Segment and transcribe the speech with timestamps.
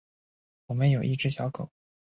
[0.65, 1.69] 我们有一只小狗